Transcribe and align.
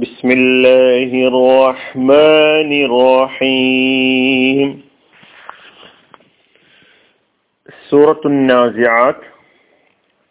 بسم 0.00 0.28
الله 0.30 1.10
الرحمن 1.30 2.70
الرحيم 2.86 4.68
സൂറത്തു 7.88 8.28
നാസിയാത്ത് 8.48 9.26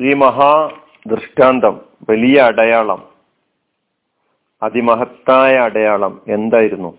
ഈ 0.00 0.14
മഹാ 0.14 0.80
ദൃഷ്ടാന്തം? 1.06 1.80
വലിയ 2.10 2.40
അടയാളം. 2.40 3.08
അതിമഹത്തായ 4.62 5.56
അടയാളം 5.56 6.22
എന്തായിരുന്നു? 6.28 6.98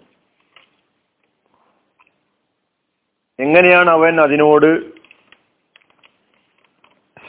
എങ്ങനെയാണ് 3.39 3.89
അവൻ 3.89 4.21
അതിനോട് 4.21 4.98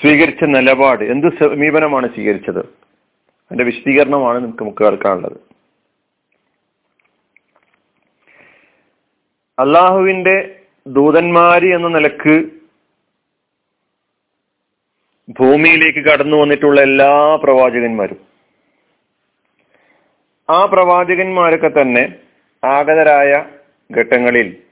സ്വീകരിച്ച 0.01 0.45
നിലപാട് 0.45 1.05
എന്ത് 1.05 1.39
സമീപനമാണ് 1.39 2.15
സ്വീകരിച്ചത്? 2.15 2.59
അതിന്റെ 2.59 3.65
വിശദീകരണമാണ് 3.65 4.39
നമുക്ക് 4.39 4.63
നമുക്ക് 4.63 4.85
കേൾക്കാനുള്ളത് 4.85 5.37
അള്ളാഹുവിന്റെ 9.59 10.61
ദൂതന്മാര് 10.87 11.75
എന്ന 11.75 11.89
നിലയ്ക്ക് 11.89 12.51
ഭൂമിയിലേക്ക് 15.41 15.99
കടന്നു 15.99 16.37
വന്നിട്ടുള്ള 16.37 16.81
എല്ലാ 16.81 17.37
പ്രവാചകന്മാരും. 17.37 18.21
ആ 20.51 20.65
പ്രവാചകന്മാരൊക്കെ 20.65 21.69
തന്നെ 21.69 22.19
ആഗതരായ 22.65 23.45
ഘട്ടങ്ങളിൽ 23.93 24.63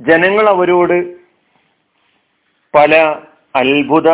ജനങ്ങൾ 0.00 0.48
അവരോട് 0.48 1.19
പല 2.74 3.20
അത്ഭുത 3.54 4.10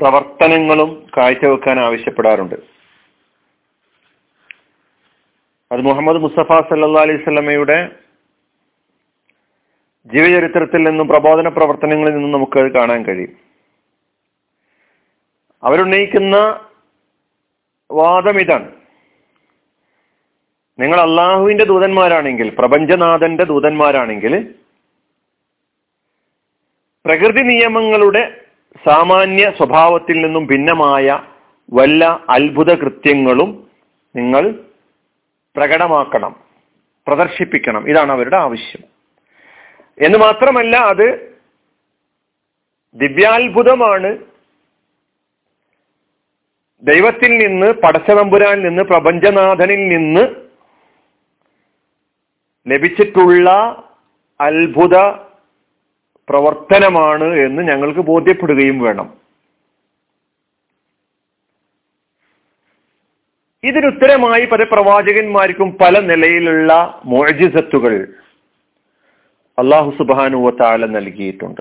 പ്രവർത്തനങ്ങളും 0.00 1.06
കാഴ്ചവെക്കാൻ 1.16 1.80
ആവശ്യപ്പെടാറുണ്ട്. 1.80 2.54
അത് 5.72 5.80
മുഹമ്മദ് 5.80 6.16
മുസ്തഫ 6.16 6.52
സല്ലാ 6.52 7.02
അലൈഹി 7.02 7.24
സ്വലമയുടെ 7.24 7.96
ജീവചരിത്രത്തിൽ 10.06 10.82
നിന്നും 10.82 11.08
പ്രബോധന 11.08 11.48
പ്രവർത്തനങ്ങളിൽ 11.48 12.12
നിന്നും 12.12 12.32
നമുക്ക് 12.32 12.72
കാണാൻ 12.72 13.04
കഴിയും. 13.04 13.36
അവരുന്നയിക്കുന്ന 15.62 16.36
വാദം 17.92 18.40
ഇതാണ്. 18.40 18.72
നിങ്ങൾ 20.78 21.00
അള്ളാഹുവിന്റെ 21.00 21.64
ദൂതന്മാരാണെങ്കിൽ 21.64 22.54
പ്രപഞ്ചനാഥന്റെ 22.58 23.44
ദൂതന്മാരാണെങ്കിൽ 23.44 24.54
പ്രകൃതി 27.10 27.42
നിയമങ്ങളുടെ 27.42 28.40
സാമാന്യ 28.88 29.52
സ്വഭാവത്തിൽ 29.56 30.22
നിന്നും 30.22 30.46
ഭിന്നമായ 30.46 31.22
വല്ല 31.72 32.24
അത്ഭുത 32.30 32.74
കൃത്യങ്ങളും 32.74 33.70
നിങ്ങൾ 34.16 34.50
പ്രകടമാക്കണം 35.56 36.36
പ്രദർശിപ്പിക്കണം. 37.06 37.88
ഇതാണ് 37.88 38.12
അവരുടെ 38.12 38.36
ആവശ്യം. 38.36 38.84
എന്ന് 40.06 40.18
മാത്രമല്ല 40.18 40.76
അത് 40.76 41.38
ദിവ്യാത്ഭുതമാണ്. 42.94 44.18
ദൈവത്തിൽ 46.82 47.46
നിന്ന് 47.46 47.72
പടച്ചതമ്പുരാനിൽ 47.72 48.62
നിന്ന് 48.62 48.82
പ്രപഞ്ചനാഥനിൽ 48.82 49.88
നിന്ന് 49.88 50.20
ലഭിച്ചിട്ടുള്ള 52.72 53.50
അത്ഭുത 54.40 55.29
പ്രവർത്തനമാണ് 56.30 57.24
എന്ന് 57.24 57.62
ഞങ്ങൾക്ക് 57.62 58.00
ബോധ്യപ്പെടുകയും 58.00 58.80
വേണം. 58.80 59.20
ഇതിനുത്തരമായി 63.64 64.44
പല 64.44 64.62
പ്രവാചകന്മാർക്കും 64.72 65.78
പല 65.80 65.98
നിലയിലുള്ള 65.98 67.00
മോജിസത്തുകൾ 67.04 68.08
അള്ളാഹു 69.58 69.90
സുബാനുവ 69.90 70.50
താല 70.50 70.86
നൽകിയിട്ടുണ്ട്. 70.86 71.60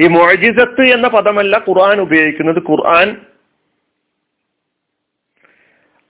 ഈ 0.00 0.06
മോജിസത്ത് 0.06 0.82
എന്ന 0.82 1.08
പദമല്ല 1.08 1.64
ഖുർആൻ 1.68 2.00
ഉപയോഗിക്കുന്നത്. 2.00 2.62
ഖുർആൻ 2.68 3.16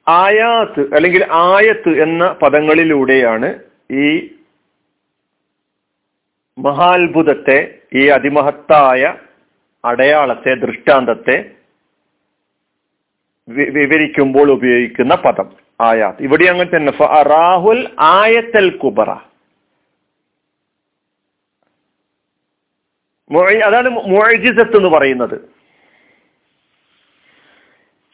ആയാത്ത് 0.09 0.81
അല്ലെങ്കിൽ 0.95 1.27
ആയത്ത് 1.31 2.03
എന്ന 2.03 2.37
പദങ്ങളിലൂടെയാണ് 2.43 3.59
ഈ 3.93 4.34
മഹാത്ഭുതത്തെ 6.59 7.79
ഈ 7.95 8.07
അതിമഹത്തായ 8.09 9.15
അടയാളത്തെ 9.85 10.55
ദൃഷ്ടാന്തത്തെ 10.55 11.51
വിവരിക്കുമ്പോൾ 13.49 14.51
ഉപയോഗിക്കുന്ന 14.51 15.15
പദം 15.15 15.57
ആയാത്ത് 15.81 16.23
ഇവിടെ 16.23 16.45
അങ്ങനെ 16.45 16.77
തന്നെ 16.77 16.93
റാഹുൽ 17.23 17.97
ആയത്തൽ 18.01 18.77
കുബറ. 18.77 19.11
അതാണ് 23.65 23.89
മുഴജിസത്ത് 23.91 24.77
എന്ന് 24.77 24.89
പറയുന്നത്. 24.89 25.35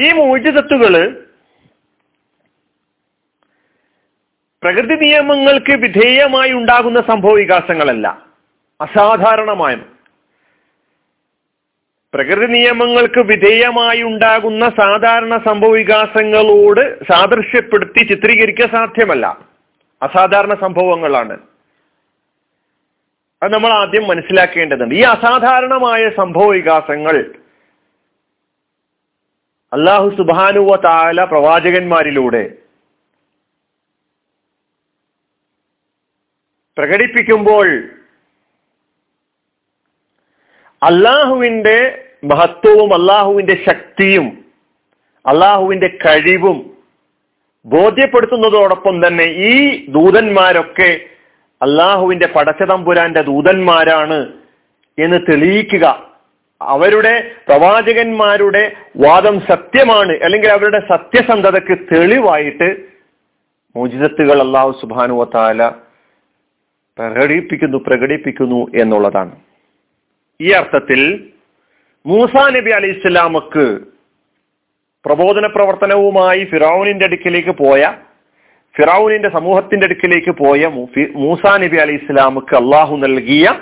ഈ 0.01 0.13
മുഴജിസത്തുകൾ 0.13 1.27
പ്രകൃതി 4.63 4.95
നിയമങ്ങൾക്ക് 4.95 5.77
വിധേയമായി 5.79 6.53
ഉണ്ടാകുന്ന 6.53 7.01
സംഭവ 7.01 7.33
വികാസങ്ങളല്ല 7.33 8.30
അസാധാരണമായ 8.81 9.75
പ്രകൃതി 12.15 12.47
നിയമങ്ങൾക്ക് 12.47 13.19
വിധേയമായി 13.19 14.03
ഉണ്ടാകുന്ന 14.03 14.73
സാധാരണ 14.81 15.39
സംഭവ 15.39 15.71
വികാസങ്ങളോട് 15.71 17.05
സാദൃശ്യപ്പെടുത്തി 17.05 18.05
ചിത്രീകരിക്കാൻ 18.05 18.69
സാധ്യമല്ല. 18.69 19.27
അസാധാരണ 20.03 20.55
സംഭവങ്ങളാണ്. 20.61 21.39
അത് 23.43 23.53
നമ്മൾ 23.53 23.73
ആദ്യം 23.73 24.09
മനസ്സിലാക്കേണ്ടതുണ്ട്. 24.09 24.95
ഈ 24.95 25.01
അസാധാരണമായ 25.01 26.11
സംഭവ 26.17 26.53
വികാസങ്ങൾ 26.53 27.35
അള്ളാഹു 29.73 30.09
സുബാനുവ 30.09 30.77
താല 30.77 31.25
പ്രവാചകന്മാരിലൂടെ 31.25 32.51
പ്രകടിപ്പിക്കുമ്പോൾ 36.79 38.00
അള്ളാഹുവിന്റെ 40.83 42.05
മഹത്വവും 42.25 42.95
അള്ളാഹുവിന്റെ 42.95 43.57
ശക്തിയും 43.69 44.45
അള്ളാഹുവിന്റെ 45.27 45.89
കഴിവും 45.89 46.71
ബോധ്യപ്പെടുത്തുന്നതോടൊപ്പം 47.65 49.07
തന്നെ 49.07 49.25
ഈ 49.25 49.87
ദൂതന്മാരൊക്കെ 49.87 51.01
അള്ളാഹുവിന്റെ 51.63 52.27
പടച്ചതമ്പുരാന്റെ 52.27 53.23
ദൂതന്മാരാണ് 53.23 54.33
എന്ന് 54.99 55.19
തെളിയിക്കുക. 55.31 56.11
അവരുടെ 56.61 57.31
പ്രവാചകന്മാരുടെ 57.49 58.73
വാദം 58.97 59.41
സത്യമാണ് 59.41 60.13
അല്ലെങ്കിൽ 60.25 60.51
അവരുടെ 60.51 60.81
സത്യസന്ധതയ്ക്ക് 60.89 61.79
തെളിവായിട്ട് 61.95 62.77
മോചിതത്തുകൾ 63.77 64.41
അള്ളാഹു 64.41 64.71
സുബാനുവത്താല 64.81 65.69
പ്രകടിപ്പിക്കുന്നു 66.99 67.79
പ്രകടിപ്പിക്കുന്നു 67.79 68.67
എന്നുള്ളതാണ്. 68.83 69.37
ഈ 70.41 70.51
അർത്ഥത്തിൽ 70.51 71.31
മൂസാ 72.07 72.49
നബി 72.49 72.71
അലി 72.71 72.87
ഇസ്ലാമക്ക് 72.87 73.81
പ്രബോധന 75.05 75.47
പ്രവർത്തനവുമായി 75.47 76.45
ഫിറൌനിന്റെ 76.45 77.05
അടുക്കിലേക്ക് 77.05 77.51
പോയ 77.51 77.95
ഫിറൌനിന്റെ 78.77 79.29
സമൂഹത്തിന്റെ 79.29 79.85
അടുക്കിലേക്ക് 79.87 80.31
പോയ 80.31 80.67
മൂസാ 81.15 81.57
നബി 81.57 81.77
അലി 81.77 81.93
ഇസ്ലാമക്ക് 81.93 82.57
അള്ളാഹു 82.57 82.97
നൽകിയ 82.97 83.61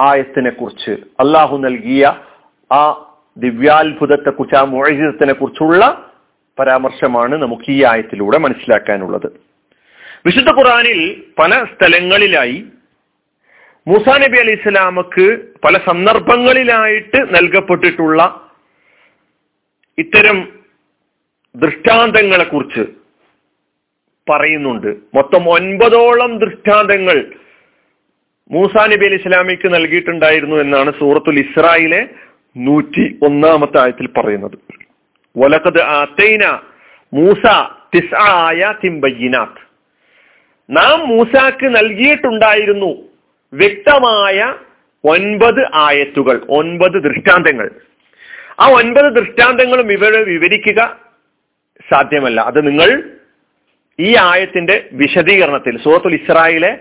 ആയത്തിനെ 0.00 0.50
കുറിച്ച് 0.50 0.90
അള്ളാഹു 0.90 1.58
നൽകിയ 1.58 2.20
ആ 2.72 2.82
ദിവ്യാത്ഭുതത്തെ 3.36 4.30
കുറിച്ച് 4.30 4.56
ആ 4.56 4.62
മോചിതത്തിനെ 4.62 5.32
കുറിച്ചുള്ള 5.32 6.10
പരാമർശമാണ് 6.58 7.42
നമുക്ക് 7.42 7.64
ഈ 7.68 7.84
ആയത്തിലൂടെ 7.84 8.38
മനസ്സിലാക്കാനുള്ളത്. 8.38 9.32
വിശുദ്ധ 10.26 10.48
ഖുറാനിൽ 10.48 11.22
പല 11.38 11.64
സ്ഥലങ്ങളിലായി 11.64 12.64
മൂസാ 13.88 14.18
നബി 14.18 14.38
അലി 14.38 14.50
ഇസ്ലാമക്ക് 14.50 15.38
പല 15.64 15.78
സന്ദർഭങ്ങളിലായിട്ട് 15.78 17.34
നൽകപ്പെട്ടിട്ടുള്ള 17.34 18.40
ഇത്തരം 19.98 20.48
ദൃഷ്ടാന്തങ്ങളെ 21.56 22.44
കുറിച്ച് 22.44 22.80
പറയുന്നുണ്ട്. 24.30 24.86
മൊത്തം 25.14 25.48
ഒൻപതോളം 25.48 26.38
ദൃഷ്ടാന്തങ്ങൾ 26.38 27.32
മൂസാ 28.50 28.86
നബി 28.86 29.06
അലി 29.06 29.14
ഇസ്ലാമിക്ക് 29.14 29.74
നൽകിയിട്ടുണ്ടായിരുന്നു 29.74 30.56
എന്നാണ് 30.56 30.92
സൂറത്തുൽ 30.98 31.38
ഇസ്രായിലെ 31.38 32.08
നൂറ്റി 32.56 33.18
ഒന്നാമത്തെ 33.22 33.78
ആയത്തിൽ 33.80 34.06
പറയുന്നത്. 34.06 34.58
വലക്കത് 35.36 35.82
ആത്തൈന 35.82 36.44
മൂസ 37.14 37.42
തിസ് 37.94 38.14
ആയ 38.14 38.74
തിംബയ്യനാഥ് 38.84 39.60
നാം 40.70 41.08
മൂസാക്ക് 41.08 41.66
നൽകിയിട്ടുണ്ടായിരുന്നു 41.76 43.09
വ്യക്തമായ 43.52 44.54
ഒൻപത് 45.04 45.70
ആയത്തുകൾ 45.74 46.46
ഒൻപത് 46.48 47.02
ദൃഷ്ടാന്തങ്ങൾ. 47.02 47.70
ആ 48.60 48.70
ഒൻപത് 48.70 49.12
ദൃഷ്ടാന്തങ്ങളും 49.12 49.92
ഇവരെ 49.92 50.24
വിവരിക്കുക 50.24 50.98
സാധ്യമല്ല. 51.92 52.40
അത് 52.40 52.66
നിങ്ങൾ 52.66 53.10
ഈ 54.00 54.16
ആയത്തിന്റെ 54.20 54.88
വിശദീകരണത്തിൽ 54.92 55.82
സൂറത്തുൽ 55.82 56.14
ഇസ്രായിലെ 56.14 56.78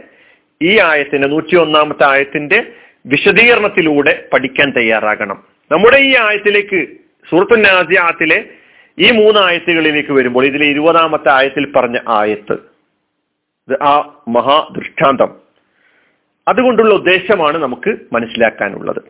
ഈ 0.62 0.80
ആയത്തിന്റെ 0.80 1.28
നൂറ്റി 1.28 1.56
ഒന്നാമത്തെ 1.56 2.06
ആയത്തിന്റെ 2.08 2.72
വിശദീകരണത്തിലൂടെ 3.06 4.30
പഠിക്കാൻ 4.34 4.74
തയ്യാറാകണം. 4.78 5.44
നമ്മുടെ 5.72 5.98
ഈ 5.98 6.16
ആയത്തിലേക്ക് 6.16 6.88
സൂറത്തു 7.30 7.56
നാസിയാത്തിലെ 7.56 8.46
ഈ 9.00 9.12
മൂന്ന് 9.12 9.40
ആയത്തുകളിലേക്ക് 9.40 10.12
വരുമ്പോൾ 10.12 10.46
ഇതിലെ 10.46 10.66
ഇരുപതാമത്തെ 10.66 11.32
ആയത്തിൽ 11.32 11.72
പറഞ്ഞ 11.72 11.98
ആയത്ത്. 12.10 12.58
ആ 13.84 13.98
മഹാ 13.98 14.22
മഹാദൃഷ്ടാന്തം. 14.28 15.49
അതുകൊണ്ടുള്ള 16.50 16.94
ഉദ്ദേശമാണ് 16.94 17.58
നമുക്ക് 17.58 17.98
മനസ്സിലാക്കാനുള്ളത്. 18.14 19.02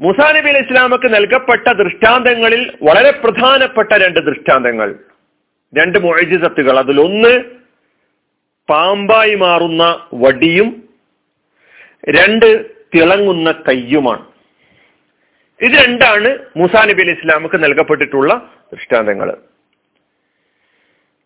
മുസാ 0.00 0.32
നബി 0.32 0.48
അലൈഹി 0.48 0.64
ഇസ്ലാമക്ക് 0.64 1.14
നൽകപ്പെട്ട 1.14 1.72
ദൃഷ്ടാന്തങ്ങളിൽ 1.72 2.72
വളരെ 2.82 3.10
പ്രധാനപ്പെട്ട 3.10 3.92
രണ്ട് 3.92 4.20
ദൃഷ്ടാന്തങ്ങൾ. 4.20 4.94
രണ്ട് 5.78 5.98
മൊഴിജിസത്തുകൾ 5.98 6.78
അതിലൊന്ന് 6.78 7.42
പാമ്പായി 8.68 9.34
മാറുന്ന 9.34 10.08
വടിയും 10.14 10.88
രണ്ട് 12.08 12.66
തിളങ്ങുന്ന 12.94 13.52
കയ്യുമാണ്. 13.52 14.26
ഇത് 15.60 15.72
രണ്ടാണ് 15.72 16.38
മൂസാ 16.56 16.84
നബി 16.84 17.02
അലൈഹി 17.02 17.18
ഇസ്ലാമക്ക് 17.18 17.64
നൽകപ്പെട്ടിട്ടുള്ള 17.64 18.50
ദൃഷ്ടാന്തങ്ങൾ. 18.72 19.36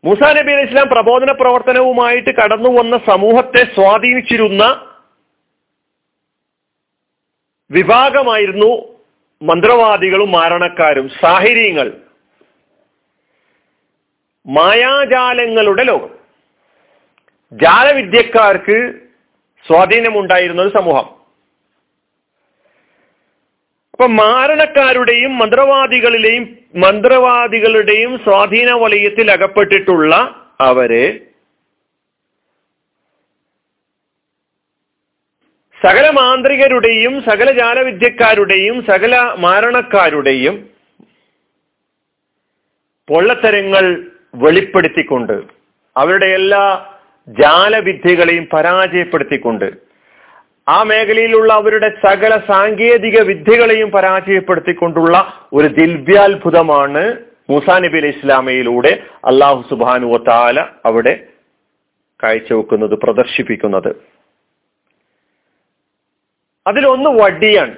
മൂസാ 0.04 0.32
നബി 0.32 0.52
അലൈഹി 0.52 0.68
ഇസ്ലാം 0.68 0.88
പ്രബോധന 0.88 1.32
പ്രവർത്തനവുമായിട്ട് 1.32 2.30
കടന്നു 2.30 2.78
വന്ന 2.78 3.00
സമൂഹത്തെ 3.06 3.64
സ്വാധീനിച്ചിരുന്ന 3.74 4.86
വിഭാഗമായിരുന്നു 7.70 8.98
മന്ത്രവാദികളും 9.42 10.32
മാരണക്കാരും 10.32 11.08
സാഹിര്യങ്ങൾ. 11.08 11.92
മായാജാലങ്ങളുടെ 14.46 15.82
ലോകം. 15.82 16.10
ജാലവിദ്യക്കാർക്ക് 17.52 19.00
സ്വാധീനമുണ്ടായിരുന്ന 19.66 20.62
ഒരു 20.62 20.68
സമൂഹം. 20.68 21.17
അപ്പൊ 23.98 24.08
മാരണക്കാരുടെയും 24.08 25.38
മന്ത്രവാദികളിലെയും 25.38 26.44
മന്ത്രവാദികളുടെയും 26.76 28.18
സ്വാധീന 28.18 28.72
വലയത്തിൽ 28.72 29.30
അകപ്പെട്ടിട്ടുള്ള 29.30 30.12
അവരെ 30.60 31.06
സകല 35.80 36.10
മാന്ത്രികരുടെയും 36.10 37.22
സകല 37.22 37.50
ജാലവിദ്യക്കാരുടെയും 37.52 38.84
സകല 38.86 39.16
മാരണക്കാരുടെയും 39.38 40.54
പൊള്ളത്തരങ്ങൾ 43.08 43.84
വെളിപ്പെടുത്തിക്കൊണ്ട് 44.34 45.36
അവരുടെ 45.96 46.26
എല്ലാ 46.26 46.64
ജാലവിദ്യകളെയും 47.28 48.44
പരാജയപ്പെടുത്തിക്കൊണ്ട് 48.52 49.68
ആ 50.68 50.82
മേഖലയിലുള്ള 50.82 51.52
അവരുടെ 51.52 52.00
സകല 52.06 52.40
സാങ്കേതിക 52.48 53.20
വിദ്യകളെയും 53.20 53.90
പരാജയപ്പെടുത്തിക്കൊണ്ടുള്ള 53.90 55.48
ഒരു 55.52 55.66
ദിവ്യാത്ഭുതമാണ് 55.66 57.18
മൂസാ 57.50 57.78
നബി 57.78 57.98
അലൈഹി 57.98 58.18
ഇസ്ലാമയിലൂടെ 58.18 59.02
അള്ളാഹു 59.24 59.64
സുബാനു 59.70 60.24
താല 60.28 60.60
അവിടെ 60.84 61.26
കാഴ്ചവെക്കുന്നത് 62.22 62.90
പ്രദർശിപ്പിക്കുന്നത്. 62.90 63.96
അതിലൊന്ന് 66.66 67.10
വടിയാണ്. 67.22 67.74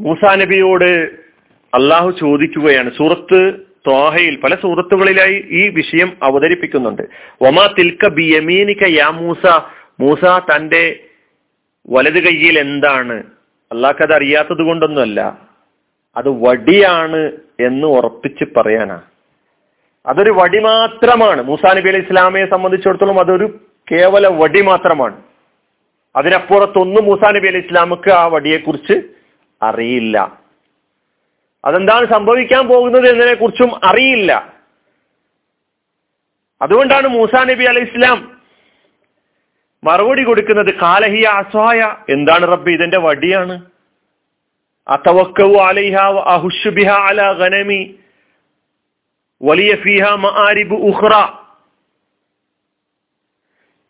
മൂസാ 0.00 0.34
നബിയോട് 0.34 1.10
അള്ളാഹു 1.74 2.10
ചോദിക്കുകയാണ്. 2.10 2.90
സൂറത്ത് 2.96 3.67
ത്വാഹയിൽ 3.86 4.40
പല 4.40 4.54
സുഹൃത്തുക്കളിലായി 4.54 5.44
ഈ 5.50 5.68
വിഷയം 5.68 6.16
അവതരിപ്പിക്കുന്നുണ്ട്. 6.22 7.02
ഒമാ 7.40 7.74
തിൽക്ക 7.78 8.08
ബിയമീനിക്ക 8.08 8.84
യാ 8.86 9.08
മൂസ? 9.08 9.46
മൂസ 10.00 10.24
തന്റെ 10.24 11.00
വലത് 11.90 12.22
കൈയിൽ 12.22 12.58
എന്താണ്? 12.58 13.22
അള്ളാഹ് 13.72 14.02
അത് 14.02 14.14
അറിയാത്തത് 14.14 14.62
കൊണ്ടൊന്നുമല്ല. 14.62 15.48
അത് 16.16 16.28
വടിയാണ് 16.28 17.32
എന്ന് 17.60 17.86
ഉറപ്പിച്ച് 17.86 18.44
പറയാനാ. 18.56 19.00
അതൊരു 20.06 20.30
വടി 20.30 20.58
മാത്രമാണ്. 20.58 21.42
മൂസാ 21.42 21.72
നബി 21.72 21.88
അലൈഹി 21.88 22.04
ഇസ്ലാമയെ 22.04 22.46
സംബന്ധിച്ചിടത്തോളം 22.46 23.20
അതൊരു 23.20 23.60
കേവല 23.92 24.26
വടി 24.28 24.60
മാത്രമാണ്. 24.60 25.22
അതിനപ്പുറത്തൊന്നും 26.16 27.04
മൂസാ 27.04 27.30
നബി 27.30 27.48
അലൈഹി 27.48 27.66
ഇസ്ലാമക്ക് 27.66 28.10
ആ 28.10 28.26
വടിയെക്കുറിച്ച് 28.26 29.00
അറിയില്ല. 29.62 30.47
അതെന്താണ് 31.64 32.06
സംഭവിക്കാൻ 32.12 32.68
പോകുന്നത് 32.68 33.08
എന്നതിനെ 33.08 33.34
കുറിച്ചും 33.34 33.70
അറിയില്ല. 33.84 34.58
അതുകൊണ്ടാണ് 36.62 37.06
മൂസാ 37.06 37.44
നബി 37.44 37.64
അലൈഹി 37.64 37.86
ഇസ്ലാം 37.86 38.38
മറുപടി 39.84 40.22
കൊടുക്കുന്നത് 40.22 40.74
കാലഹിയ 40.74 41.24
അസ്വായ 41.24 41.96
എന്താണ് 42.08 42.52
റബ്ബ് 42.52 42.70
ഇതിന്റെ 42.70 42.98
വടിയാണ്? 42.98 43.62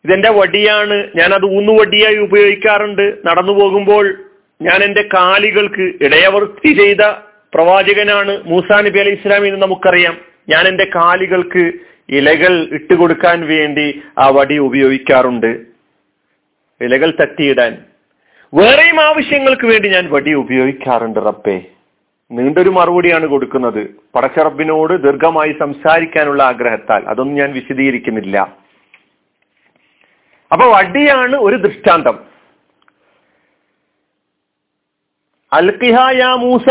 ഇതെന്റെ 0.05 0.29
വടിയാണ്. 0.29 1.09
ഞാൻ 1.15 1.33
അത് 1.33 1.45
ഊന്നുവടിയായി 1.45 2.17
ഉപയോഗിക്കാറുണ്ട്. 2.17 3.17
നടന്നു 3.25 3.53
പോകുമ്പോൾ 3.53 4.17
ഞാൻ 4.61 4.83
എന്റെ 4.83 5.09
കാലികൾക്ക് 5.13 6.03
ഇടയവൃത്തി 6.03 6.73
ചെയ്ത 6.73 7.28
പ്രവാചകനാണ് 7.53 8.43
മൂസാ 8.43 8.81
നബി 8.81 8.99
അലൈഹി 8.99 9.15
ഇസ്ലാം 9.15 9.47
എന്ന് 9.47 9.61
നമുക്കറിയാം. 9.61 10.17
ഞാൻ 10.49 10.67
എന്റെ 10.67 10.91
കാലുകൾക്ക് 10.95 11.71
ഇലകൾ 12.09 12.67
ഇട്ടുകൊടുക്കാൻ 12.71 13.47
വേണ്ടി 13.47 14.01
ആ 14.17 14.29
വടി 14.29 14.57
ഉപയോഗിക്കാറുണ്ട്. 14.57 15.47
ഇലകൾ 16.81 17.13
തട്ടിയിടാൻ. 17.21 17.85
വേറെയും 18.53 19.01
ആവശ്യങ്ങൾക്ക് 19.01 19.67
വേണ്ടി 19.67 19.89
ഞാൻ 19.89 20.11
വടി 20.11 20.33
ഉപയോഗിക്കാറുണ്ട് 20.33 21.19
റബ്ബേ. 21.19 21.61
നീണ്ടൊരു 22.31 22.69
മറുപടിയാണ് 22.69 23.25
കൊടുക്കുന്നത്. 23.25 23.95
പടച്ചറബിനോട് 24.15 25.03
ദീർഘമായി 25.03 25.55
സംസാരിക്കാനുള്ള 25.59 26.43
ആഗ്രഹത്താൽ. 26.43 27.03
അതൊന്നും 27.07 27.37
ഞാൻ 27.37 27.53
വിശദീകരിക്കുന്നില്ല. 27.53 28.39
അപ്പൊ 30.51 30.77
വടിയാണ് 30.77 31.35
ഒരു 31.35 31.55
ദൃഷ്ടാന്തം. 31.55 32.19
അൽക്കിഹായ 35.53 36.23
മൂസ 36.23 36.65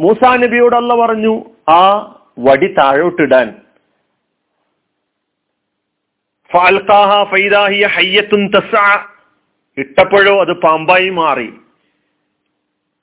മൂസ 0.00 0.24
നബിയോട് 0.24 0.76
പറഞ്ഞു 0.76 1.44
ആ 1.70 2.06
വടി 2.38 2.66
താഴോട്ടിടാൻ. 2.66 3.60
ഇട്ടപ്പോഴോ 9.78 10.40
അത് 10.40 10.52
പാമ്പായി 10.52 11.08
മാറി. 11.08 11.52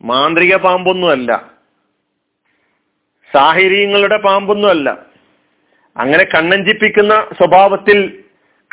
മാന്ത്രിക 0.02 0.56
പാമ്പൊന്നുമല്ല. 0.56 1.52
സാഹിര്യങ്ങളുടെ 3.34 4.18
പാമ്പൊന്നുമല്ല. 4.18 5.06
അങ്ങനെ 5.98 6.24
കണ്ണഞ്ചിപ്പിക്കുന്ന 6.24 7.28
സ്വഭാവത്തിൽ 7.38 8.24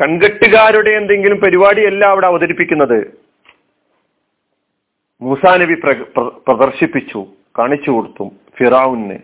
കൺകെട്ടുകാരുടെ 0.02 0.90
എന്തെങ്കിലും 0.90 1.40
പരിപാടിയല്ല 1.40 2.04
അവിടെ 2.04 2.26
അവതരിപ്പിക്കുന്നത്. 2.26 3.18
മൂസാ 5.20 5.56
നബി 5.56 5.74
പ്രദർശിപ്പിച്ചു. 6.20 7.26
കാണിച്ചു 7.58 7.90
കൊടുത്തു 7.90 8.32
ഫിറാവുന്. 8.58 9.18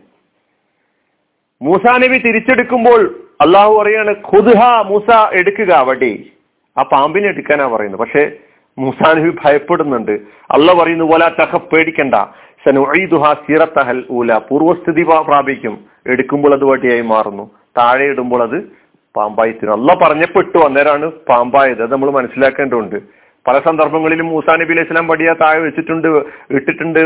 മൂസാ 1.63 1.97
നബി 1.97 2.19
തിരിച്ചെടുക്കുമ്പോൾ 2.19 3.25
അള്ളാഹു 3.41 3.79
പറയാണ് 3.79 4.11
ഖുദ്ഹ 4.11 4.83
മൂസ 4.83 5.17
എടുക്കുക 5.33 5.81
വടി 5.81 6.33
ആ 6.79 6.83
പാമ്പിനെ 6.83 7.29
എടുക്കാനാ 7.29 7.69
പറയുന്നത്. 7.69 8.01
പക്ഷെ 8.01 8.37
മൂസാ 8.79 9.13
നബി 9.13 9.31
ഭയപ്പെടുന്നുണ്ട്. 9.45 10.13
അള്ള 10.51 10.73
പറയുന്നു 10.73 11.05
പോലെ 11.05 11.29
തഹ 11.29 11.57
പേടിക്കണ്ട. 11.57 12.15
സനുഹ 12.69 12.93
ഊല. 14.11 14.39
പൂർവസ്ഥിതി 14.39 15.03
പ്രാപിക്കും. 15.03 15.85
എടുക്കുമ്പോൾ 16.07 16.53
അത് 16.53 16.65
വടിയായി 16.65 17.01
മാറുന്നു. 17.01 17.51
താഴെ 17.79 18.05
ഇടുമ്പോൾ 18.05 18.43
അത് 18.43 18.73
പാമ്പായി 19.17 19.53
തീരും. 19.53 19.73
അള്ള 19.73 19.95
പറഞ്ഞപ്പെട്ടു 20.03 20.59
അന്നേരമാണ് 20.59 21.11
പാമ്പായത്. 21.11 21.83
അത് 21.83 21.93
നമ്മൾ 21.93 22.11
മനസ്സിലാക്കേണ്ടതുണ്ട്. 22.11 23.20
പല 23.47 23.59
സന്ദർഭങ്ങളിലും 23.67 24.27
മൂസാ 24.27 24.55
നബി 24.61 24.73
അലൈഹി 24.73 24.87
സ്വലാം 24.89 25.07
വടിയ 25.09 25.35
താഴെ 25.43 25.61
വെച്ചിട്ടുണ്ട് 25.61 26.09
ഇട്ടിട്ടുണ്ട് 26.57 27.01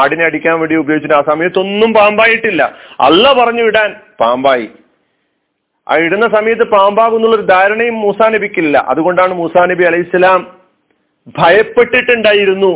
ആടിനെ 0.00 0.24
അടിക്കാൻ 0.24 0.58
വേണ്ടി 0.60 0.76
ഉപയോഗിച്ചിട്ട് 0.82 1.16
ആ 1.16 1.22
സമയത്തൊന്നും 1.30 1.90
പാമ്പായിട്ടില്ല. 1.94 2.62
അല്ല 3.00 3.32
പറഞ്ഞു 3.40 3.62
ഇടാൻ 3.62 3.94
പാമ്പായി. 4.20 4.68
ആ 5.86 5.96
ഇടുന്ന 6.06 6.26
സമയത്ത് 6.36 6.64
പാമ്പാകുന്നുള്ളൊരു 6.70 7.46
ധാരണയും 7.54 7.96
മൂസാ 8.00 8.28
നബിക്കില്ല. 8.28 8.84
അതുകൊണ്ടാണ് 8.88 9.34
മൂസാ 9.34 9.66
നബി 9.66 9.84
അലൈഹി 9.84 10.02
സ്വലാം 10.02 10.40
ഭയപ്പെട്ടിട്ടുണ്ടായിരുന്നു 11.38 12.72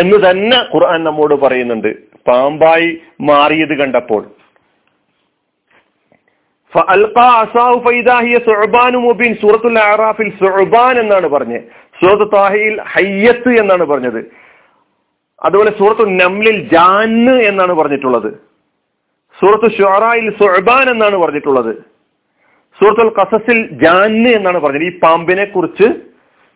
എന്ന് 0.00 0.16
തന്നെ 0.30 0.56
ഖുർആൻ 0.74 1.04
നമ്മോട് 1.04 1.34
പറയുന്നുണ്ട്. 1.34 1.90
പാമ്പായി 2.28 2.88
മാറിയത് 3.20 3.74
കണ്ടപ്പോൾ. 3.78 4.22
സൂറത്തുൽ 9.40 9.78
ആറാഫിൽ 9.78 10.30
എന്നാണ് 11.00 11.28
പറഞ്ഞത് 11.28 11.62
സൂറത്ത് 12.00 12.32
താഹിയിൽ 12.32 12.80
ഹയ്യത്ത് 12.80 13.50
എന്നാണ് 13.58 13.84
പറഞ്ഞത്. 13.84 14.30
അതുപോലെ 15.44 15.70
സൂറത്തു 15.70 16.02
നംലിൽ 16.02 16.68
ജാന്ന് 16.68 17.32
എന്നാണ് 17.32 17.74
പറഞ്ഞിട്ടുള്ളത്. 17.74 18.30
സൂറത്തു 19.40 19.68
ഷുറായിൽ 19.76 20.30
സുഅബാൻ 20.30 20.90
എന്നാണ് 20.90 21.16
പറഞ്ഞിട്ടുള്ളത്. 21.16 21.84
സൂറത്തുൽ 22.80 23.10
കസസിൽ 23.10 23.68
ജാന്ന് 23.70 24.28
എന്നാണ് 24.28 24.58
പറഞ്ഞത്. 24.58 24.82
ഈ 24.82 24.98
പാമ്പിനെ 24.98 25.44
കുറിച്ച് 25.44 25.88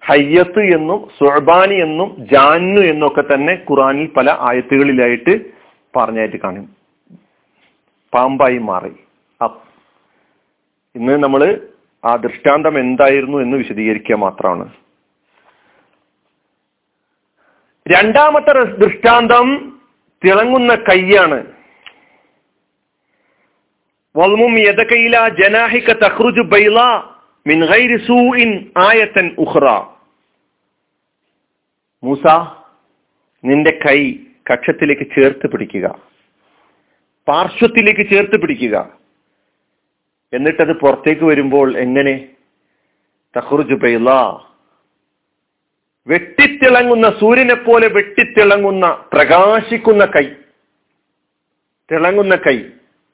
ഹയ്യത്ത് 0.08 0.60
എന്നും 0.60 1.08
സുഅബാനി 1.18 1.74
എന്നും 1.74 2.16
ജാന്നു 2.32 2.80
എന്നൊക്കെ 2.80 3.22
തന്നെ 3.34 3.54
ഖുറാനിൽ 3.70 4.06
പല 4.16 4.36
ആയത്തുകളിലായിട്ട് 4.40 5.40
പറഞ്ഞായിട്ട് 5.96 6.36
കാണും. 6.36 6.68
പാമ്പായി 8.14 8.58
മാറി. 8.58 9.07
ഇന്ന് 10.98 11.22
നമ്മൾ 11.22 11.68
ആ 12.04 12.16
ദൃഷ്ടാന്തം 12.16 12.78
എന്തായിരുന്നു 12.78 13.38
എന്ന് 13.38 13.56
വിശദീകരിക്കുക 13.56 14.16
മാത്രമാണ്. 14.16 14.72
രണ്ടാമത്തെ 17.88 18.64
ദൃഷ്ടാന്തം 18.64 19.78
തിളങ്ങുന്ന 20.24 20.74
കൈയാണ്. 20.74 21.52
വൽമും 24.16 24.58
യദകയില 24.58 25.28
ജനാഹിക 25.28 25.92
തഖ്റുജു 25.92 26.42
ബൈള 26.42 26.80
മിൻ 27.46 27.66
ഗൈരി 27.66 27.96
സൂഇൻ 27.96 28.70
ആയത്തൻ 28.76 29.34
ഉഖ്റ. 29.38 29.64
മൂസ 32.02 32.26
നിന്റെ 33.44 33.78
കൈ 33.88 34.14
കക്ഷത്തിലേക്ക് 34.52 35.02
ചേർത്ത് 35.02 35.50
പിടിക്കുക. 35.50 35.98
പാർശ്വത്തിലേക്ക് 37.28 38.10
ചേർത്ത് 38.10 38.40
പിടിക്കുക. 38.40 38.97
എന്നിട്ടത് 40.32 40.72
പുറത്തേക്ക് 40.72 41.24
വരുമ്പോൾ 41.24 41.76
എങ്ങനെ? 41.76 42.28
തഹ്റുജു 43.36 43.74
ബൈള 43.74 44.10
വെട്ടിത്തിളങ്ങുന്ന 46.06 47.10
സൂര്യനെ 47.20 47.54
പോലെ 47.54 47.88
വെട്ടിത്തിളങ്ങുന്ന 47.88 49.04
പ്രകാശിക്കുന്ന 49.12 50.04
കൈ. 50.04 50.28
തിളങ്ങുന്ന 51.92 52.36
കൈ. 52.36 52.64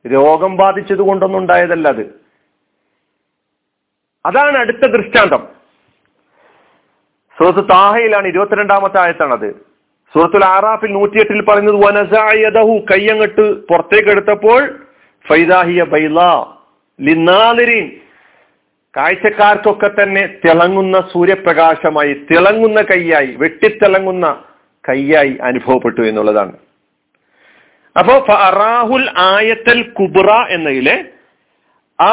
രോഗം 0.06 0.56
ബാധിച്ചത് 0.56 0.98
കൊണ്ടൊന്നും 0.98 1.38
ഉണ്ടായതല്ല 1.38 1.88
അത്. 1.88 2.24
അതാണ് 4.26 4.58
അടുത്ത 4.58 4.86
ദൃഷ്ടാന്തം. 4.86 5.48
സുഹൃത്ത് 7.38 7.68
താഹയിലാണ് 7.68 8.26
ഇരുപത്തിരണ്ടാമത്തെ 8.26 9.00
ആയത്താണത്. 9.00 9.66
സുഹൃത്തുൽ 10.14 10.44
ആറാഫിൽ 10.44 10.92
നൂറ്റിയെട്ടിൽ 10.92 11.44
പറയുന്നത് 11.44 11.76
വനസായതഹു 11.76 12.84
കയ്യങ്ങട്ട് 12.90 13.66
പുറത്തേക്ക് 13.66 14.10
എടുത്തപ്പോൾ 14.10 14.86
ഫൈദാഹിയ 15.28 15.82
ബൈല. 15.82 16.53
ലിന്നാതിരീൻ 17.00 17.86
കാഴ്ചക്കാർക്കൊക്കെ 18.96 20.02
തന്നെ 20.02 20.26
തിളങ്ങുന്ന 20.26 21.08
സൂര്യപ്രകാശമായി 21.12 22.14
തിളങ്ങുന്ന 22.14 22.82
കൈയായി 22.82 23.26
വെട്ടിത്തിളങ്ങുന്ന 23.26 24.44
കൈയായി 24.88 25.36
അനുഭവപ്പെട്ടു 25.42 26.00
എന്നുള്ളതാണ്. 26.00 26.52
അപ്പോ 27.98 28.26
ഫറാഹുൽ 28.28 29.10
ആയത്തൽ 29.18 29.82
കുബ്ര 29.92 30.30
എന്നതിലെ 30.50 31.04
ആ 31.98 32.10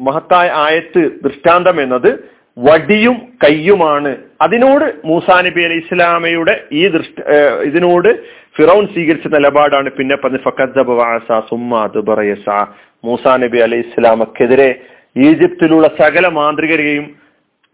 മഹത്തായ 0.00 0.50
ആയത്ത് 0.54 1.10
ദൃഷ്ടാന്തം 1.22 1.82
എന്നത് 1.82 2.37
വടിയും 2.58 3.16
കയ്യുമാണ് 3.44 4.10
അതിനോട് 4.42 4.84
മൂസാ 5.04 5.36
നബി 5.46 5.62
അലൈഹി 5.64 5.82
ഇസ്ലാമയുടെ 5.84 6.54
ഈ 6.72 6.82
ദൃഷ്ട 6.88 7.18
ഇതിനോട് 7.62 8.10
ഫിറൌൻ 8.56 8.84
സ്വീകരിച്ച 8.86 9.26
നിലപാടാണ്. 9.26 9.88
പിന്നെ 9.90 10.16
മൂസാ 13.04 13.32
നബി 13.36 13.58
അലൈഹി 13.58 13.84
ഇസ്ലാമക്കെതിരെ 13.88 14.70
ഈജിപ്തിലുള്ള 15.16 15.86
സകല 16.00 16.26
മാന്ത്രികരെയും 16.28 17.06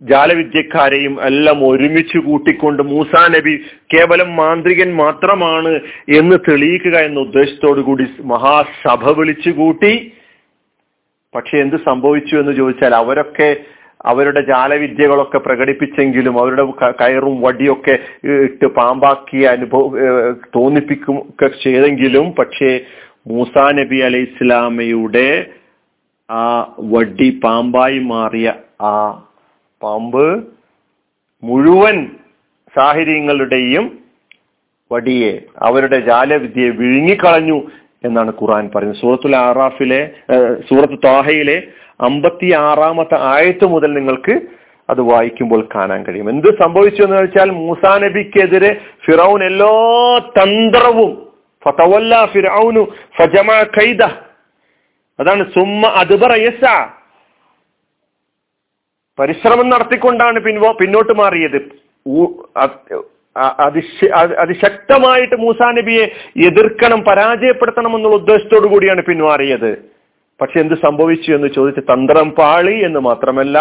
ജാലവിദ്യക്കാരെയും 0.02 1.14
എല്ലാം 1.22 1.58
ഒരുമിച്ച് 1.68 2.18
കൂട്ടിക്കൊണ്ട് 2.18 2.82
മൂസാ 2.82 3.22
നബി 3.26 3.54
കേവലം 3.94 4.30
മാന്ത്രികൻ 4.36 4.90
മാത്രമാണ് 4.94 5.72
എന്ന് 6.18 6.36
തെളിയിക്കുക 6.48 6.96
എന്ന 6.98 7.20
ഉദ്ദേശത്തോടു 7.20 7.80
കൂടി 7.80 8.06
മഹാസഭ 8.24 9.12
വിളിച്ചു 9.18 9.50
കൂട്ടി 9.50 9.92
പക്ഷെ 11.34 11.56
എന്ത് 11.58 11.76
സംഭവിച്ചു 11.88 12.34
എന്ന് 12.36 12.52
ചോദിച്ചാൽ 12.52 12.94
അവരൊക്കെ 12.94 13.48
അവരുടെ 14.04 14.40
ജാലവിദ്യകളൊക്കെ 14.50 15.38
പ്രകടിപ്പിച്ചെങ്കിലും 15.46 16.34
അവരുടെ 16.40 16.64
കയറും 17.00 17.36
വടിയൊക്കെ 17.44 17.94
ഇട്ട് 18.46 18.66
പാമ്പാക്കി 18.78 19.40
അനുഭവ 19.52 19.82
തോന്നിപ്പിക്കും 20.56 21.16
ഒക്കെ 21.22 21.48
ചെയ്തെങ്കിലും 21.64 22.26
പക്ഷേ 22.38 22.70
മൂസാ 23.26 23.64
നബി 23.78 23.98
അലൈഹി 24.08 24.26
ഇസ്ലാമയുടെ 24.30 25.28
ആ 26.28 26.42
വടി 26.92 27.28
പാമ്പായി 27.44 28.00
മാറിയ 28.10 28.48
ആ 28.82 28.92
പാമ്പ് 29.80 30.24
മുഴുവൻ 31.42 31.96
സാഹചര്യങ്ങളുടെയും 32.74 33.86
വടിയെ 34.90 35.32
അവരുടെ 35.58 35.98
ജാലവിദ്യയെ 36.08 36.70
വിഴുങ്ങിക്കളഞ്ഞു 36.80 37.58
എന്നാണ് 38.04 38.30
ഖുറാൻ 38.40 38.64
പറയുന്നത്. 38.74 39.00
സൂറത്തുൽ 39.00 39.34
ആറാഫിലെ 39.36 40.00
സൂറത്ത് 40.68 40.98
താഹയിലെ 41.04 41.56
അമ്പത്തി 42.00 42.52
ആറാമത്തെ 42.52 43.16
ആയത്ത് 43.20 43.66
മുതൽ 43.66 43.92
നിങ്ങൾക്ക് 43.92 44.40
അത് 44.90 45.00
വായിക്കുമ്പോൾ 45.00 45.68
കാണാൻ 45.74 46.04
കഴിയും. 46.04 46.30
എന്ത് 46.30 46.62
സംഭവിച്ചു 46.62 47.02
എന്ന് 47.02 47.16
വെച്ചാൽ 47.16 47.50
മൂസാ 47.50 47.98
നബിക്കെതിരെ 47.98 48.80
ഫിറൌൻ 49.06 49.44
എല്ലാ 49.44 49.72
തന്ത്രവും 50.18 51.32
ഫതവല്ല 51.64 52.26
ഫിറൌനു 52.26 52.82
ഫജമ 53.18 53.50
ഖൈദ 53.78 54.02
അതാണ് 55.20 55.42
അതുബറ 55.86 56.32
യസ 56.36 56.64
പരിശ്രമം 59.18 59.70
നടത്തിക്കൊണ്ടാണ് 59.70 60.40
പിൻവോ 60.40 60.72
പിന്നോട്ട് 60.72 61.12
മാറിയത്. 61.18 61.84
അതിശക്തമായിട്ട് 64.40 65.36
മൂസാ 65.36 65.70
നബിയെ 65.70 66.04
എതിർക്കണം 66.46 67.04
പരാജയപ്പെടുത്തണം 67.04 67.96
എന്നുള്ള 67.96 68.16
ഉദ്ദേശത്തോടു 68.16 68.66
കൂടിയാണ് 68.68 69.02
പിന്മാറിയത് 69.02 69.93
പക്ഷെ 70.40 70.60
എന്ത് 70.60 70.74
സംഭവിച്ചു 70.74 71.32
എന്ന് 71.32 71.48
ചോദിച്ച് 71.48 71.80
തന്ത്രം 71.80 72.30
പാളി 72.30 72.76
എന്ന് 72.84 73.00
മാത്രമല്ല 73.00 73.58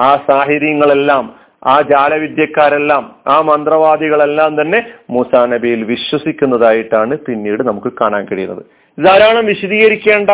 ആ 0.00 0.16
സാഹചര്യങ്ങളെല്ലാം 0.30 1.34
ആ 1.66 1.80
ജാലവിദ്യക്കാരെല്ലാം 1.80 3.04
ആ 3.28 3.40
മന്ത്രവാദികളെല്ലാം 3.40 4.60
തന്നെ 4.60 4.80
മൂസാ 5.10 5.46
നബിയിൽ 5.46 5.84
വിശ്വസിക്കുന്നതായിട്ടാണ് 5.84 7.16
പിന്നീട് 7.16 7.62
നമുക്ക് 7.62 7.92
കാണാൻ 8.00 8.24
കഴിയുന്നത്. 8.24 8.62
ധാരാളം 8.98 9.46
വിശദീകരിക്കേണ്ട 9.46 10.30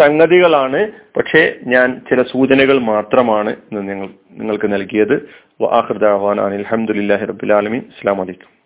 സംഗതികളാണ് 0.00 0.80
പക്ഷേ 1.16 1.54
ഞാൻ 1.64 2.00
ചില 2.10 2.22
സൂചനകൾ 2.22 2.78
മാത്രമാണ് 2.78 3.56
നിങ്ങൾ 3.72 4.08
നിങ്ങൾക്ക് 4.38 4.72
നൽകിയത്. 4.72 5.16
വാഹൃദാൻ 5.60 6.40
അലഹമുല്ലാഹി 6.40 7.24
റബുലാലമി 7.24 7.78
അസ്സാം 7.78 8.18
വലൈക്കും 8.18 8.61